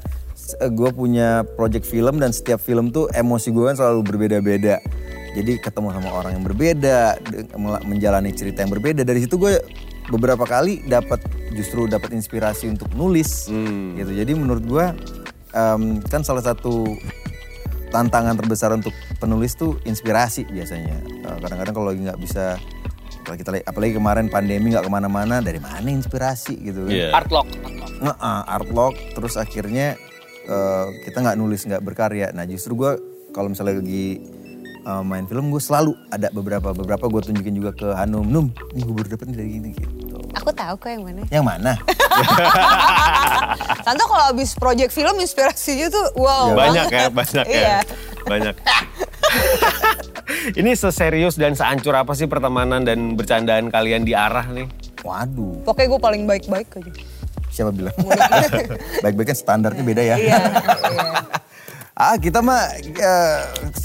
eh, 0.59 0.71
gua 0.75 0.91
punya 0.91 1.47
project 1.55 1.87
film 1.87 2.19
dan 2.19 2.35
setiap 2.35 2.59
film 2.59 2.91
tuh 2.91 3.07
emosi 3.15 3.55
gua 3.55 3.71
kan 3.71 3.77
selalu 3.79 4.01
berbeda-beda. 4.11 4.83
Jadi 5.35 5.59
ketemu 5.59 5.91
sama 5.91 6.15
orang 6.15 6.39
yang 6.39 6.47
berbeda, 6.47 7.19
menjalani 7.83 8.31
cerita 8.31 8.63
yang 8.63 8.71
berbeda. 8.71 9.03
Dari 9.03 9.27
situ 9.27 9.35
gue 9.35 9.59
beberapa 10.07 10.45
kali 10.45 10.85
dapat 10.85 11.23
justru 11.51 11.87
dapat 11.87 12.13
inspirasi 12.13 12.67
untuk 12.67 12.91
nulis 12.93 13.47
Hmm. 13.47 13.97
gitu. 13.97 14.13
Jadi 14.13 14.33
menurut 14.35 14.65
gua 14.65 14.93
em, 15.51 16.03
kan 16.03 16.21
salah 16.21 16.43
satu 16.43 16.85
tantangan 17.89 18.35
terbesar 18.35 18.75
untuk 18.75 18.91
penulis 19.17 19.55
tuh 19.55 19.79
inspirasi 19.83 20.45
biasanya. 20.45 20.99
Eh, 20.99 21.37
kadang-kadang 21.39 21.73
kalau 21.73 21.87
lagi 21.89 22.03
nggak 22.03 22.19
bisa 22.19 22.59
kalau 23.23 23.37
kita 23.39 23.57
apalagi 23.65 23.95
kemarin 23.95 24.27
pandemi 24.29 24.69
nggak 24.69 24.85
ke 24.85 24.93
mana-mana 24.93 25.41
dari 25.41 25.57
mana 25.57 25.89
inspirasi 25.89 26.59
gitu 26.61 26.85
kan 26.85 26.93
Iya. 26.93 27.09
Art 27.15 27.31
lock. 27.31 27.47
art 27.49 27.73
lock. 27.73 27.91
Nge-uh, 28.03 28.43
art 28.45 28.69
log 28.69 28.95
terus 29.15 29.35
akhirnya 29.35 29.97
eh, 30.45 30.87
kita 31.03 31.23
nggak 31.23 31.39
nulis 31.39 31.65
nggak 31.65 31.81
berkarya 31.81 32.35
nah 32.35 32.45
justru 32.45 32.75
gue 32.75 32.93
kalau 33.33 33.49
misalnya 33.49 33.79
lagi 33.79 34.21
eh, 34.85 35.03
main 35.03 35.25
film 35.25 35.49
gue 35.49 35.59
selalu 35.59 35.93
ada 36.09 36.29
beberapa 36.31 36.71
beberapa 36.71 37.05
gue 37.07 37.21
tunjukin 37.23 37.55
juga 37.55 37.71
ke 37.73 37.88
Hanum 37.93 38.23
Num 38.23 38.47
ini 38.71 38.81
gue 38.81 38.95
baru 38.95 39.09
dapet 39.11 39.26
dari 39.31 39.50
gini 39.53 39.69
gitu 39.73 39.88
Aku 40.35 40.50
tahu 40.50 40.75
kok 40.76 40.88
yang 40.88 41.03
mana. 41.03 41.23
yang 41.29 41.45
mana 41.45 41.73
Tante 43.85 44.03
kalau 44.03 44.25
habis 44.26 44.53
project 44.53 44.91
film 44.91 45.14
inspirasinya 45.17 45.87
tuh 45.88 46.07
wow. 46.17 46.50
Banyak 46.53 46.87
banget. 46.87 46.93
ya, 46.93 47.07
banyak 47.09 47.47
ya. 47.47 47.55
Iya. 47.55 47.79
Banyak. 48.25 48.55
Ini 50.55 50.71
seserius 50.73 51.35
dan 51.35 51.53
seancur 51.53 51.93
apa 51.93 52.12
sih 52.12 52.25
pertemanan 52.25 52.83
dan 52.83 53.14
bercandaan 53.14 53.69
kalian 53.69 54.03
di 54.03 54.12
arah 54.12 54.49
nih? 54.49 54.67
waduh 55.00 55.61
Pokoknya 55.62 55.87
gue 55.87 56.00
paling 56.00 56.23
baik-baik 56.25 56.69
aja. 56.75 56.93
siapa 57.47 57.71
bilang 57.71 57.93
baik-baik 59.05 59.29
kan 59.29 59.37
standarnya 59.37 59.85
beda 59.85 60.03
ya 60.03 60.17
Iya. 60.19 60.38
Ah 61.95 62.19
kita 62.19 62.43
mah 62.43 62.75
eh, 62.83 63.41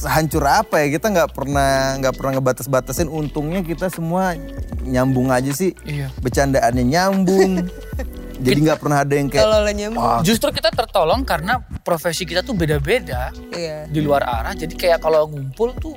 hancur 0.10 0.42
apa 0.42 0.82
ya 0.82 0.98
kita 0.98 1.14
nggak 1.14 1.30
pernah 1.30 1.94
nggak 2.02 2.14
pernah 2.18 2.32
ngebatas-batasin 2.42 3.06
untungnya 3.06 3.62
kita 3.62 3.86
semua 3.94 4.34
nyambung 4.82 5.30
aja 5.30 5.54
sih 5.54 5.78
Iya. 5.86 6.10
bercandaannya 6.18 6.84
nyambung 6.90 7.70
jadi 8.46 8.60
nggak 8.66 8.80
pernah 8.80 9.04
ada 9.04 9.14
yang 9.14 9.28
kayak 9.28 9.76
nyambung. 9.76 10.24
Justru 10.24 10.50
kita 10.56 10.72
tertolong 10.72 11.28
karena 11.28 11.60
profesi 11.84 12.24
kita 12.24 12.40
tuh 12.40 12.56
beda-beda 12.56 13.36
Iya. 13.52 13.86
di 13.92 14.00
luar 14.00 14.24
arah. 14.24 14.56
Jadi 14.56 14.80
kayak 14.80 15.04
kalau 15.04 15.28
ngumpul 15.28 15.76
tuh 15.76 15.96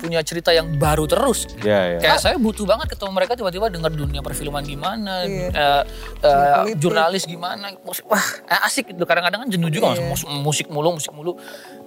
punya 0.00 0.20
cerita 0.20 0.50
yang 0.50 0.74
baru 0.74 1.04
terus. 1.04 1.44
Ya, 1.60 1.94
ya. 1.94 1.98
Kayak 2.00 2.18
saya 2.18 2.36
butuh 2.36 2.64
banget 2.64 2.90
ketemu 2.90 3.10
mereka 3.12 3.36
tiba-tiba 3.36 3.68
dengar 3.68 3.92
dunia 3.92 4.18
perfilman 4.18 4.64
gimana, 4.64 5.22
Iya. 5.22 5.52
eh, 5.52 5.82
eh, 6.24 6.54
politik. 6.56 6.80
jurnalis 6.80 7.24
gimana, 7.24 7.76
musik, 7.80 8.08
wah 8.08 8.24
eh, 8.42 8.60
asik 8.64 8.90
gitu. 8.90 9.04
Kadang-kadang 9.04 9.44
kan 9.44 9.48
jenuh 9.48 9.68
juga 9.68 9.92
Iya. 9.92 10.02
mus- 10.02 10.24
musik 10.26 10.66
mulu, 10.66 10.96
musik 10.96 11.12
mulu. 11.12 11.36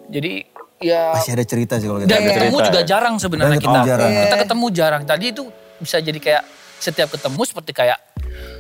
Jadi 0.06 0.46
ya 0.78 1.16
masih 1.16 1.34
ada 1.34 1.44
cerita 1.44 1.74
sih 1.76 1.88
kalau 1.88 2.00
kita 2.00 2.08
dan 2.08 2.22
Iya. 2.22 2.30
ketemu 2.38 2.58
juga 2.62 2.80
ya. 2.80 2.86
jarang 2.86 3.16
sebenarnya 3.18 3.58
kita. 3.58 3.80
jarang. 3.84 4.10
Kita 4.14 4.38
ketemu 4.38 4.66
jarang. 4.70 5.02
Tadi 5.04 5.26
itu 5.28 5.44
bisa 5.80 5.98
jadi 5.98 6.20
kayak 6.22 6.44
setiap 6.78 7.10
ketemu 7.10 7.42
seperti 7.42 7.72
kayak 7.74 7.98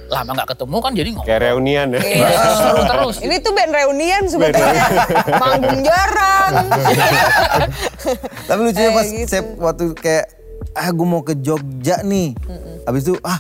lama 0.06 0.30
nggak 0.34 0.50
ketemu 0.50 0.78
kan 0.78 0.92
jadi 0.92 1.10
ngomong. 1.12 1.26
Kayak 1.26 1.42
reunian 1.44 1.88
ya. 1.90 2.00
Iya. 2.00 2.28
Seru 2.54 2.82
terus. 2.84 3.16
Ini 3.20 3.36
tuh 3.40 3.52
band 3.52 3.72
reunian 3.72 4.24
sebetulnya. 4.26 4.86
Manggung 5.42 5.82
jarang. 5.82 6.54
Tapi 8.48 8.60
lucunya 8.62 8.82
Kayak 8.86 8.96
pas 8.96 9.08
gitu. 9.08 9.28
saya 9.28 9.42
waktu 9.58 9.84
kayak 9.96 10.26
ah 10.74 10.90
gue 10.90 11.08
mau 11.08 11.22
ke 11.22 11.34
Jogja 11.36 12.02
nih. 12.02 12.34
Habis 12.84 13.04
itu 13.06 13.16
ah 13.22 13.40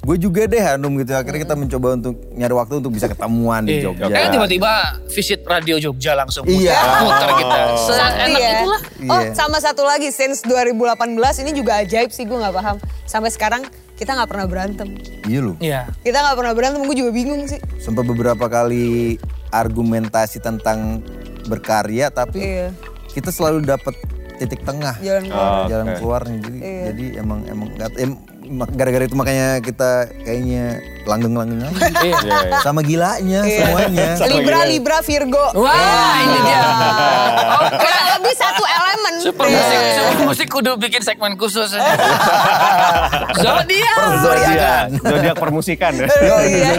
gue 0.00 0.16
juga 0.16 0.44
deh 0.44 0.58
Hanum 0.58 0.96
gitu. 0.96 1.12
Akhirnya 1.12 1.40
kita 1.40 1.54
mencoba 1.54 1.88
untuk 1.94 2.14
nyari 2.32 2.54
waktu 2.54 2.74
untuk 2.78 2.90
bisa 2.90 3.06
ketemuan 3.06 3.62
di 3.62 3.78
Iya. 3.78 3.82
Jogja. 3.86 4.04
Kayak 4.08 4.28
tiba-tiba 4.30 4.72
visit 5.08 5.40
radio 5.44 5.76
Jogja 5.78 6.12
langsung 6.14 6.44
Iya. 6.44 6.76
muter 7.00 7.30
kita. 7.34 7.56
Sakti 7.78 7.92
Seenak 8.26 8.28
ya. 8.34 8.50
itulah. 8.58 8.80
Oh 9.06 9.20
Iya. 9.20 9.32
sama 9.32 9.58
satu 9.58 9.82
lagi, 9.82 10.08
since 10.08 10.40
2018 10.42 11.16
ini 11.38 11.50
juga 11.52 11.78
ajaib 11.78 12.10
sih 12.10 12.24
gue 12.24 12.34
nggak 12.34 12.52
paham. 12.52 12.76
Sampai 13.04 13.28
sekarang 13.28 13.62
kita 14.00 14.16
nggak 14.16 14.30
pernah 14.32 14.46
berantem. 14.48 14.88
Iya 15.28 15.38
lu. 15.38 15.52
Iya. 15.60 15.92
Kita 16.00 16.18
nggak 16.18 16.36
pernah 16.40 16.54
berantem, 16.56 16.80
gue 16.82 16.96
juga 16.96 17.12
bingung 17.12 17.44
sih. 17.44 17.60
Sempat 17.76 18.08
beberapa 18.08 18.48
kali 18.48 19.20
argumentasi 19.52 20.40
tentang 20.40 21.04
berkarya 21.44 22.08
tapi 22.08 22.40
Iya. 22.40 22.68
kita 23.12 23.28
selalu 23.28 23.68
dapat 23.68 23.92
titik 24.40 24.64
tengah. 24.64 24.96
Jalan 24.98 25.28
keluar. 25.28 25.44
Oh, 25.44 25.64
jalan 25.68 25.86
oke. 25.86 25.96
keluarnya 26.00 26.36
jadi 26.40 26.58
Iya. 26.58 26.82
jadi 26.88 27.04
emang 27.20 27.40
emang 27.44 27.68
nggak- 27.76 27.98
em, 27.98 28.12
gara-gara 28.50 29.06
itu 29.06 29.14
makanya 29.14 29.62
kita 29.62 29.90
kayaknya 30.20 30.64
langgeng-langgeng 31.06 31.62
aja 31.62 31.70
Iya. 31.70 31.86
Iya, 32.00 32.16
iya. 32.42 32.58
sama 32.60 32.80
gilanya 32.82 33.40
Iya. 33.46 33.58
semuanya 33.62 34.08
Libra, 34.26 34.60
Libra, 34.66 34.98
Virgo. 35.00 35.44
Wah, 35.54 36.14
ini 36.18 36.38
dia. 36.42 36.60
Oke. 37.56 37.76
Kurang 37.78 38.06
lebih 38.18 38.34
satu 38.34 38.62
elemen. 38.64 39.12
Super 39.20 39.46
Iya. 39.46 39.54
musik, 39.56 39.78
super 39.94 40.18
musik 40.26 40.48
kudu 40.50 40.70
bikin 40.76 41.00
segmen 41.00 41.32
khusus 41.34 41.70
aja. 41.70 41.82
Zodiak. 43.42 43.98
Zodiak, 44.18 44.84
zodiak 44.98 45.36
permusikan. 45.38 45.92
Iya. 46.50 46.72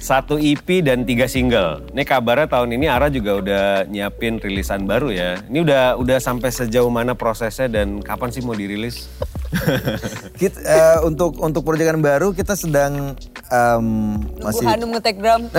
Satu 0.00 0.40
EP 0.40 0.80
dan 0.80 1.04
tiga 1.04 1.28
single. 1.28 1.84
Ini 1.92 2.02
kabarnya 2.02 2.48
tahun 2.48 2.74
ini 2.74 2.88
Ara 2.88 3.06
juga 3.06 3.36
udah 3.36 3.64
nyiapin 3.86 4.40
rilisan 4.40 4.82
baru 4.82 5.12
ya. 5.12 5.38
Ini 5.46 5.60
udah 5.60 5.84
udah 5.94 6.18
sampai 6.18 6.50
sejauh 6.50 6.88
mana 6.88 7.12
prosesnya 7.12 7.68
dan 7.68 8.00
kapan 8.00 8.32
sih 8.32 8.42
mau 8.42 8.56
dirilis? 8.56 9.06
Kita, 10.40 10.58
eh, 10.62 10.98
untuk 11.02 11.34
untuk 11.42 11.66
proyekan 11.66 11.98
baru 11.98 12.30
kita 12.30 12.54
sedang 12.54 13.18
em, 13.50 13.86
masih 14.38 14.66
Hanum 14.66 14.94
ngetek 14.94 15.18
drum. 15.18 15.50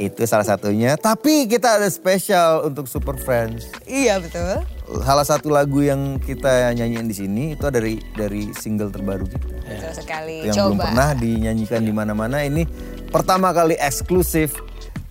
itu 0.00 0.22
salah 0.24 0.46
satunya. 0.46 0.96
Tapi 0.96 1.50
kita 1.50 1.76
ada 1.76 1.88
spesial 1.92 2.64
untuk 2.64 2.88
Super 2.88 3.18
Friends. 3.20 3.68
iya 3.84 4.16
betul. 4.22 4.64
Salah 5.02 5.26
satu 5.26 5.52
lagu 5.52 5.84
yang 5.84 6.16
kita 6.22 6.72
nyanyiin 6.72 7.06
di 7.06 7.14
sini 7.14 7.44
itu 7.58 7.66
dari 7.68 8.00
dari 8.16 8.48
single 8.56 8.94
terbaru 8.94 9.28
kita. 9.28 9.46
Betul 9.66 9.92
sekali. 9.92 10.36
yang 10.48 10.56
Coba. 10.56 10.66
belum 10.72 10.78
pernah 10.80 11.08
dinyanyikan 11.18 11.82
di 11.84 11.92
mana-mana. 11.92 12.46
Ini 12.46 12.64
pertama 13.12 13.52
kali 13.52 13.76
eksklusif 13.76 14.56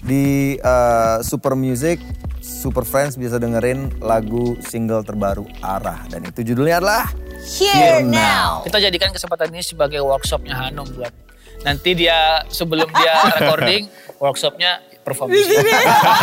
di 0.02 0.58
eh, 0.58 1.18
Super 1.22 1.54
Music. 1.60 2.00
Super 2.50 2.82
Friends 2.82 3.14
bisa 3.14 3.38
dengerin 3.38 3.94
lagu 4.02 4.58
single 4.66 5.06
terbaru 5.06 5.46
Arah 5.62 6.02
dan 6.10 6.26
itu 6.26 6.42
judulnya 6.42 6.82
adalah 6.82 7.06
Here 7.46 8.02
now. 8.02 8.66
Kita 8.66 8.82
jadikan 8.82 9.14
kesempatan 9.14 9.54
ini 9.54 9.62
sebagai 9.62 10.02
workshopnya 10.02 10.58
Hanum 10.58 10.90
buat 10.98 11.14
nanti 11.62 11.94
dia 11.94 12.42
sebelum 12.50 12.90
dia 12.90 13.16
recording 13.38 13.86
workshopnya 14.18 14.82
perform. 15.06 15.30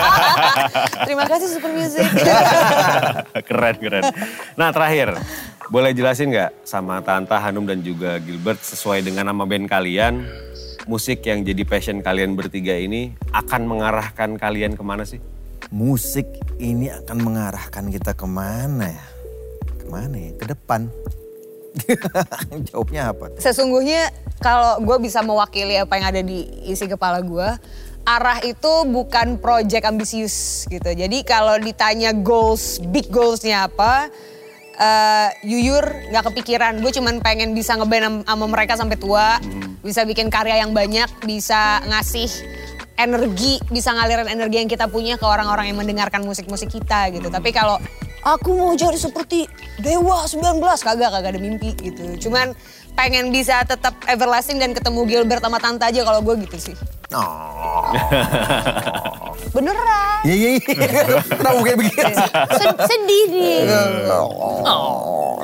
Terima 1.06 1.24
kasih 1.30 1.46
Super 1.46 1.70
Music. 1.72 2.04
keren 3.48 3.76
keren. 3.78 4.04
Nah 4.58 4.74
terakhir, 4.74 5.14
boleh 5.70 5.94
jelasin 5.94 6.34
nggak 6.34 6.66
sama 6.66 7.00
Tanta 7.06 7.38
Hanum 7.38 7.64
dan 7.64 7.80
juga 7.86 8.18
Gilbert 8.18 8.60
sesuai 8.60 9.06
dengan 9.06 9.30
nama 9.30 9.46
band 9.46 9.70
kalian, 9.70 10.26
musik 10.90 11.22
yang 11.22 11.46
jadi 11.46 11.62
passion 11.62 12.02
kalian 12.02 12.34
bertiga 12.34 12.74
ini 12.74 13.14
akan 13.30 13.62
mengarahkan 13.64 14.36
kalian 14.36 14.74
ke 14.74 14.82
mana 14.82 15.06
sih? 15.06 15.22
Musik 15.70 16.26
ini 16.62 16.90
akan 16.90 17.16
mengarahkan 17.22 17.90
kita 17.90 18.12
ke 18.14 18.26
mana 18.26 18.92
ya? 18.92 19.06
Ke 19.80 19.86
mana 19.90 20.16
ya? 20.16 20.30
Ke 20.38 20.44
depan. 20.54 20.90
Jawabnya 22.72 23.12
apa? 23.12 23.36
Sesungguhnya 23.36 24.08
kalau 24.40 24.80
gue 24.80 24.96
bisa 25.04 25.20
mewakili 25.20 25.76
apa 25.76 25.96
yang 26.00 26.06
ada 26.08 26.22
di 26.24 26.48
isi 26.64 26.88
kepala 26.88 27.20
gue, 27.20 27.48
arah 28.06 28.38
itu 28.46 28.72
bukan 28.88 29.36
project 29.42 29.84
ambisius 29.84 30.64
gitu. 30.70 30.88
Jadi 30.94 31.26
kalau 31.26 31.58
ditanya 31.60 32.14
goals, 32.16 32.80
big 32.80 33.10
goalsnya 33.12 33.68
apa, 33.68 34.08
eh 34.76 35.28
jujur 35.44 35.84
nggak 36.14 36.24
kepikiran. 36.32 36.80
Gue 36.80 36.94
cuman 36.94 37.20
pengen 37.20 37.52
bisa 37.52 37.76
ngeband 37.76 38.04
am- 38.04 38.24
sama 38.24 38.46
mereka 38.48 38.78
sampai 38.78 38.96
tua, 38.96 39.36
bisa 39.84 40.06
bikin 40.08 40.32
karya 40.32 40.64
yang 40.64 40.72
banyak, 40.72 41.08
bisa 41.28 41.84
ngasih 41.84 42.30
energi, 42.96 43.60
bisa 43.68 43.92
ngalirin 43.92 44.28
energi 44.28 44.56
yang 44.64 44.70
kita 44.70 44.88
punya 44.88 45.20
ke 45.20 45.24
orang-orang 45.24 45.68
yang 45.70 45.78
mendengarkan 45.78 46.24
musik-musik 46.24 46.72
kita 46.72 47.12
gitu. 47.12 47.28
Tapi 47.28 47.52
kalau 47.52 47.76
aku 48.24 48.50
mau 48.56 48.72
jadi 48.74 48.96
seperti 48.96 49.46
Dewa 49.78 50.24
19, 50.26 50.58
kagak, 50.60 51.10
kagak 51.12 51.30
ada 51.36 51.40
mimpi 51.40 51.76
gitu. 51.78 52.28
Cuman 52.28 52.56
pengen 52.96 53.28
bisa 53.28 53.60
tetap 53.68 53.92
everlasting 54.08 54.56
dan 54.56 54.72
ketemu 54.72 55.04
Gilbert 55.04 55.44
sama 55.44 55.60
Tante 55.60 55.84
aja 55.84 56.00
kalau 56.00 56.24
gue 56.24 56.34
gitu 56.48 56.72
sih. 56.72 56.76
Oh. 57.14 57.86
Beneran. 59.54 60.26
Iya 60.26 60.34
iya 60.34 60.50
iya. 60.58 60.74
Kenapa 61.22 61.58
kayak 61.62 61.78
begitu? 61.78 62.02
Sed- 62.56 62.80
sedih 62.88 63.24
nih. 63.30 63.58
Oh. 64.10 65.38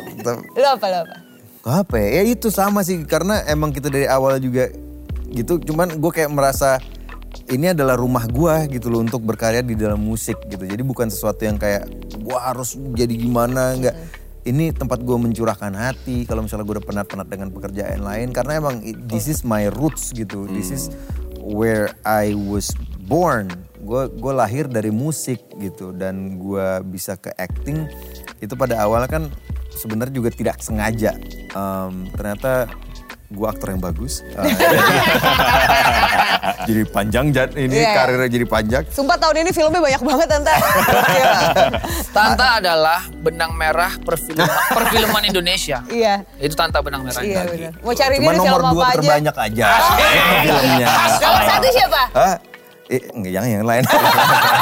Lo 0.57 0.69
apa, 0.75 0.87
lo 0.89 0.99
apa? 1.07 1.17
Apa 1.63 1.95
ya? 2.03 2.09
Ya 2.19 2.23
itu 2.27 2.51
sama 2.51 2.83
sih 2.83 2.99
karena 3.07 3.47
emang 3.47 3.71
kita 3.71 3.93
dari 3.93 4.11
awal 4.11 4.43
juga 4.43 4.73
gitu. 5.31 5.63
Cuman 5.63 6.03
gue 6.03 6.11
kayak 6.11 6.33
merasa 6.35 6.83
ini 7.53 7.73
adalah 7.73 7.99
rumah 7.99 8.25
gue 8.29 8.79
gitu 8.79 8.89
loh 8.89 9.05
untuk 9.05 9.21
berkarya 9.25 9.61
di 9.61 9.77
dalam 9.77 10.01
musik 10.01 10.39
gitu. 10.49 10.65
Jadi 10.65 10.83
bukan 10.85 11.09
sesuatu 11.13 11.45
yang 11.45 11.61
kayak 11.61 11.89
gue 12.17 12.39
harus 12.39 12.77
jadi 12.97 13.13
gimana 13.13 13.77
nggak. 13.77 13.97
Ini 14.43 14.75
tempat 14.75 15.07
gue 15.07 15.15
mencurahkan 15.15 15.71
hati. 15.71 16.27
Kalau 16.27 16.43
misalnya 16.43 16.67
gue 16.67 16.75
udah 16.83 16.87
penat-penat 16.87 17.31
dengan 17.31 17.55
pekerjaan 17.55 18.03
lain, 18.03 18.35
karena 18.35 18.59
emang 18.59 18.83
this 19.07 19.31
is 19.31 19.47
my 19.47 19.71
roots 19.71 20.11
gitu. 20.11 20.51
This 20.51 20.75
is 20.75 20.91
where 21.39 21.95
I 22.03 22.35
was 22.35 22.75
born. 23.07 23.55
Gue 23.79 24.11
gue 24.11 24.33
lahir 24.35 24.67
dari 24.67 24.91
musik 24.91 25.39
gitu 25.63 25.95
dan 25.95 26.43
gue 26.43 26.67
bisa 26.91 27.15
ke 27.15 27.31
acting 27.39 27.87
itu 28.43 28.55
pada 28.59 28.83
awalnya 28.83 29.07
kan 29.07 29.25
sebenarnya 29.71 30.15
juga 30.15 30.31
tidak 30.35 30.59
sengaja. 30.59 31.15
Em, 31.55 32.11
ternyata 32.11 32.67
gue 33.33 33.47
aktor 33.47 33.69
yang 33.69 33.81
bagus. 33.81 34.21
Uh, 34.31 34.45
jadi, 34.53 34.77
jadi 36.69 36.83
panjang 36.87 37.27
jad- 37.31 37.55
ini 37.55 37.75
Iya. 37.75 37.93
karirnya 37.95 38.29
jadi 38.29 38.47
panjang. 38.47 38.83
Sumpah 38.89 39.17
tahun 39.17 39.37
ini 39.41 39.51
filmnya 39.51 39.81
banyak 39.81 40.03
banget 40.03 40.27
Tante. 40.29 40.55
Iya. 41.13 41.33
Tanta 42.13 42.47
adalah 42.59 43.01
benang 43.17 43.53
merah 43.53 43.93
perfilman, 43.99 44.45
perfilman 44.69 45.23
Indonesia. 45.25 45.81
Iya. 45.87 46.23
Itu 46.37 46.53
Tanta 46.53 46.79
benang 46.79 47.03
merah. 47.03 47.21
Iya 47.21 47.41
benar. 47.43 47.73
Mau 47.81 47.93
cari 47.93 48.15
Cuma 48.15 48.31
dia 48.31 48.35
di 48.35 48.39
nomor 48.39 48.53
film 48.55 48.71
dua 48.71 48.79
apa 48.79 48.85
aja. 48.85 48.97
terbanyak 49.01 49.37
aja 49.39 49.65
filmnya. 50.43 50.87
Nomor 51.19 51.43
satu 51.47 51.69
siapa? 51.71 52.03
Hah? 52.13 52.35
Eh, 52.93 53.01
jangan 53.33 53.49
yang 53.49 53.65
lain. 53.65 53.85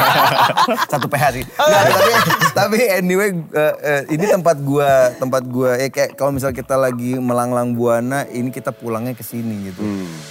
Satu 0.91 1.11
PH 1.11 1.23
sih. 1.35 1.43
Nggak, 1.43 1.83
tapi 1.91 2.11
tapi 2.55 2.77
anyway 2.87 3.35
eh, 3.35 3.75
eh, 3.83 4.01
ini 4.15 4.23
tempat 4.23 4.63
gua 4.63 5.11
tempat 5.19 5.43
gua 5.51 5.75
ya 5.75 5.91
kayak 5.91 6.15
kalau 6.15 6.31
misal 6.31 6.55
kita 6.55 6.79
lagi 6.79 7.19
melanglang 7.19 7.75
buana 7.75 8.23
ini 8.31 8.47
kita 8.47 8.71
pulangnya 8.71 9.11
ke 9.11 9.23
sini 9.27 9.67
gitu. 9.67 9.83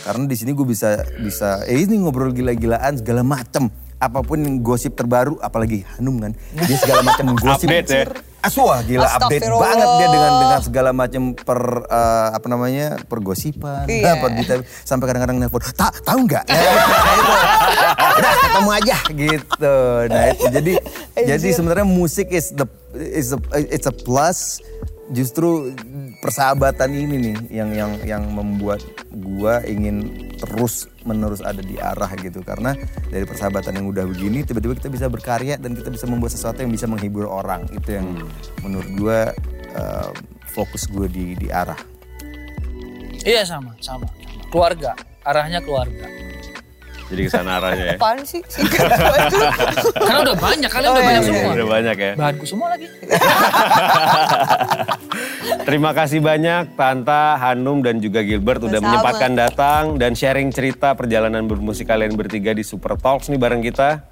Karena 0.09 0.25
di 0.25 0.37
sini 0.37 0.57
gue 0.57 0.65
bisa 0.65 1.05
bisa 1.21 1.61
eh 1.69 1.77
ini 1.77 2.01
ngobrol 2.01 2.33
gila-gilaan 2.33 2.97
segala 2.97 3.21
macem 3.21 3.69
apa 4.01 4.25
pun 4.25 4.41
yang 4.41 4.65
gosip 4.65 4.97
terbaru 4.97 5.37
apalagi 5.45 5.85
Hanum 5.97 6.17
kan 6.25 6.33
dia 6.57 6.77
segala 6.81 7.05
macam 7.05 7.37
gosip 7.45 7.69
Update 7.69 7.89
ya. 7.93 8.05
Aswah 8.41 8.81
gila 8.81 9.05
update 9.11 9.45
banget 9.45 9.89
dia 9.95 10.09
dengan 10.09 10.33
dengan 10.39 10.61
segala 10.61 10.91
macam 10.91 11.23
per 11.33 11.61
eh, 11.85 12.29
apa 12.33 12.47
namanya 12.47 12.87
pergosipan 13.05 13.85
Iya. 13.85 14.17
per 14.17 14.31
detail. 14.33 14.61
sampai 14.83 15.05
kadang-kadang 15.07 15.37
nelpon 15.37 15.61
tak 15.71 15.93
tahu 16.01 16.25
nggak 16.25 16.45
Nah, 16.47 16.57
itu. 16.57 17.33
udah 18.17 18.33
ketemu 18.39 18.71
aja 18.73 18.97
gitu 19.07 19.77
nah 20.07 20.25
itu 20.29 20.45
jadi 20.51 20.73
jadi 21.17 21.49
sebenarnya 21.53 21.87
musik 21.87 22.29
is 22.31 22.53
the 22.53 22.65
is 22.95 23.31
a, 23.31 23.39
it's 23.67 23.85
a 23.85 23.95
plus 23.95 24.59
justru 25.11 25.75
persahabatan 26.21 26.93
ini 26.93 27.17
nih 27.17 27.37
yang 27.49 27.71
yang 27.73 27.93
yang 28.05 28.23
membuat 28.29 28.85
gua 29.09 29.65
ingin 29.65 30.29
terus 30.37 30.85
menerus 31.09 31.41
ada 31.41 31.65
di 31.65 31.81
arah 31.81 32.13
gitu 32.21 32.45
karena 32.45 32.77
dari 33.09 33.25
persahabatan 33.25 33.81
yang 33.81 33.89
udah 33.89 34.05
begini 34.05 34.45
tiba-tiba 34.45 34.77
kita 34.77 34.93
bisa 34.93 35.09
berkarya 35.09 35.57
dan 35.57 35.73
kita 35.73 35.89
bisa 35.89 36.05
membuat 36.05 36.37
sesuatu 36.37 36.61
yang 36.61 36.73
bisa 36.73 36.85
menghibur 36.85 37.25
orang 37.25 37.65
itu 37.73 37.97
yang 37.97 38.21
menurut 38.61 38.91
gua 39.01 39.19
eh, 39.73 40.09
fokus 40.53 40.85
gue 40.91 41.07
di 41.09 41.25
di 41.41 41.49
arah 41.49 41.79
Iya 43.21 43.45
sama, 43.45 43.77
sama. 43.85 44.09
Keluarga, 44.49 44.97
arahnya 45.29 45.61
keluarga. 45.61 46.09
Jadi 47.13 47.21
ke 47.27 47.29
sana 47.29 47.61
arahnya 47.61 47.93
ya. 47.93 47.97
Apaan 48.01 48.25
sih? 48.25 48.41
Singkat. 48.57 48.89
Karena 49.93 50.19
udah 50.25 50.37
banyak, 50.41 50.71
kalian 50.73 50.89
Oh, 50.89 50.95
udah 50.97 51.05
iya, 51.05 51.11
banyak 51.11 51.21
iya, 51.21 51.29
semua. 51.29 51.53
Udah 51.53 51.69
banyak 51.69 51.97
ya. 52.01 52.13
Bahanku 52.17 52.45
semua 52.49 52.69
lagi. 52.73 52.89
Terima 55.41 55.97
kasih 55.97 56.21
banyak 56.21 56.77
Tanta, 56.77 57.37
Hanum 57.41 57.81
dan 57.81 58.01
juga 58.01 58.21
Gilbert 58.21 58.61
udah 58.61 58.81
menyempatkan 58.81 59.33
datang 59.33 59.97
dan 59.97 60.13
sharing 60.13 60.53
cerita 60.53 60.93
perjalanan 60.93 61.49
bermusik 61.49 61.89
kalian 61.89 62.13
bertiga 62.13 62.53
di 62.53 62.61
Super 62.61 62.97
Talks 63.01 63.33
nih 63.33 63.41
bareng 63.41 63.65
kita. 63.65 64.05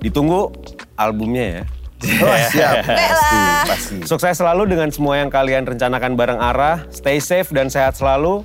Ditunggu 0.00 0.50
albumnya 0.96 1.44
ya. 1.60 1.64
oh, 2.26 2.38
siap 2.50 2.82
pasti 2.88 3.38
pasti 3.70 3.94
Sukses 4.10 4.34
selalu 4.34 4.74
dengan 4.74 4.90
semua 4.90 5.22
yang 5.22 5.30
kalian 5.30 5.62
rencanakan 5.68 6.18
bareng 6.18 6.40
arah. 6.42 6.82
Stay 6.90 7.22
safe 7.22 7.54
dan 7.54 7.70
sehat 7.70 7.94
selalu. 7.94 8.42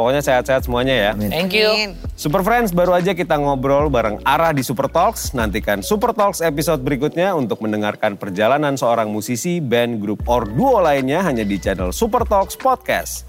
Pokoknya 0.00 0.24
sehat-sehat 0.24 0.64
semuanya 0.64 0.96
ya. 0.96 1.10
Amin. 1.12 1.28
Thank 1.28 1.52
you. 1.52 1.68
Amin. 1.68 1.92
Super 2.16 2.40
Friends, 2.40 2.72
baru 2.72 2.96
aja 2.96 3.12
kita 3.12 3.36
ngobrol 3.36 3.92
bareng 3.92 4.16
Arah 4.24 4.56
di 4.56 4.64
Super 4.64 4.88
Talks. 4.88 5.36
Nantikan 5.36 5.84
Super 5.84 6.16
Talks 6.16 6.40
episode 6.40 6.80
berikutnya 6.80 7.36
untuk 7.36 7.60
mendengarkan 7.60 8.16
perjalanan 8.16 8.80
seorang 8.80 9.12
musisi, 9.12 9.60
band, 9.60 10.00
grup, 10.00 10.24
or 10.24 10.48
duo 10.48 10.80
lainnya 10.80 11.20
hanya 11.20 11.44
di 11.44 11.60
channel 11.60 11.92
Super 11.92 12.24
Talks 12.24 12.56
Podcast. 12.56 13.28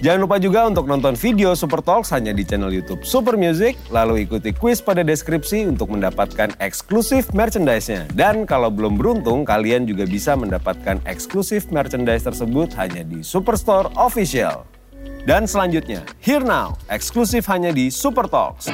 Jangan 0.00 0.24
lupa 0.24 0.40
juga 0.40 0.64
untuk 0.64 0.88
nonton 0.88 1.12
video 1.12 1.52
Super 1.52 1.84
Talks 1.84 2.08
hanya 2.16 2.32
di 2.32 2.40
channel 2.40 2.72
YouTube 2.72 3.04
Super 3.04 3.36
Music, 3.36 3.76
lalu 3.92 4.24
ikuti 4.24 4.54
quiz 4.56 4.80
pada 4.80 5.04
deskripsi 5.04 5.68
untuk 5.68 5.92
mendapatkan 5.92 6.56
eksklusif 6.56 7.34
merchandise-nya. 7.36 8.08
Dan 8.16 8.48
kalau 8.48 8.72
belum 8.72 8.96
beruntung, 8.96 9.44
kalian 9.44 9.84
juga 9.84 10.08
bisa 10.08 10.32
mendapatkan 10.38 11.04
eksklusif 11.04 11.68
merchandise 11.68 12.24
tersebut 12.24 12.72
hanya 12.80 13.04
di 13.04 13.20
Superstore 13.20 13.92
Official. 14.00 14.79
Dan 15.24 15.44
selanjutnya, 15.44 16.02
Here 16.18 16.42
Now, 16.42 16.80
eksklusif 16.88 17.44
hanya 17.52 17.70
di 17.70 17.92
Super 17.92 18.24
Talks. 18.26 18.72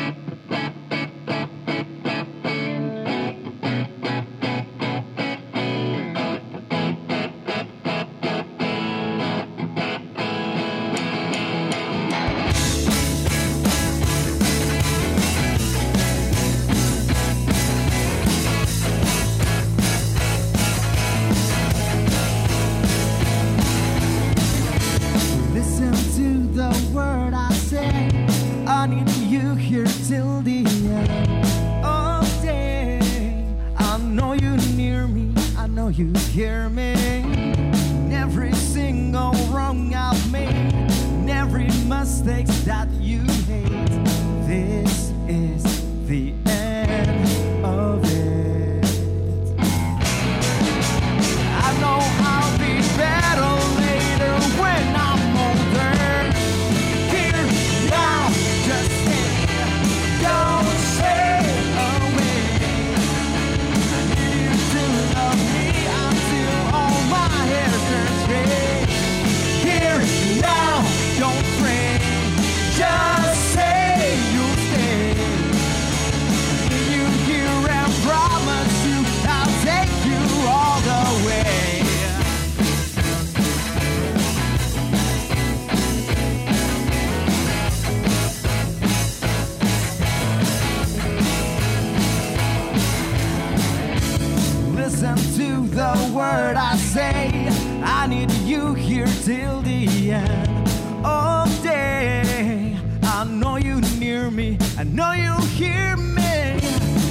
Listen 94.86 95.16
to 95.16 95.66
the 95.74 96.12
word 96.14 96.54
I 96.54 96.76
say. 96.76 97.48
I 97.82 98.06
need 98.06 98.30
you 98.46 98.72
here 98.74 99.08
till 99.24 99.60
the 99.62 100.12
end 100.12 100.68
of 101.04 101.50
day. 101.60 102.78
I 103.02 103.24
know 103.24 103.56
you 103.56 103.80
near 103.98 104.30
me. 104.30 104.56
I 104.78 104.84
know 104.84 105.10
you 105.10 105.34
hear 105.56 105.96
me. 105.96 106.60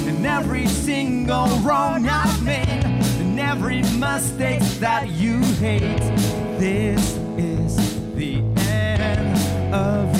And 0.08 0.24
every 0.24 0.66
single 0.68 1.48
wrong 1.58 2.08
I've 2.08 2.42
made, 2.42 2.86
and 3.20 3.38
every 3.38 3.82
mistake 3.82 4.62
that 4.80 5.10
you 5.10 5.38
hate. 5.60 6.00
This 6.58 7.18
is 7.36 7.76
the 8.14 8.36
end 8.70 9.74
of 9.74 10.15